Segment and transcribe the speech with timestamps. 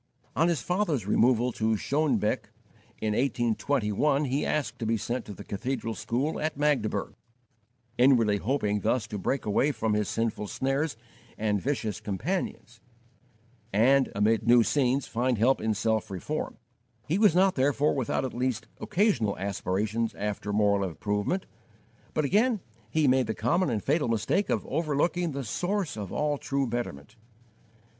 [0.35, 2.49] On his father's removal to Schoenebeck
[2.99, 7.13] in 1821 he asked to be sent to the cathedral school at Magdeburg,
[7.99, 10.97] inwardly hoping thus to break away from his sinful snares
[11.37, 12.81] and vicious companions,
[13.71, 16.57] and, amid new scenes, find help in self reform.
[17.07, 21.45] He was not, therefore, without at least occasional aspirations after moral improvement;
[22.15, 22.59] but again
[22.89, 27.17] he made the common and fatal mistake of overlooking the Source of all true betterment.